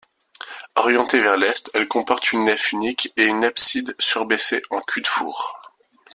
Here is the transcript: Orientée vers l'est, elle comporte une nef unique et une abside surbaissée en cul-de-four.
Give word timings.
Orientée 0.77 1.21
vers 1.21 1.37
l'est, 1.37 1.69
elle 1.75 1.87
comporte 1.87 2.31
une 2.33 2.45
nef 2.45 2.71
unique 2.71 3.13
et 3.17 3.25
une 3.25 3.43
abside 3.45 3.93
surbaissée 3.99 4.63
en 4.71 4.81
cul-de-four. 4.81 5.73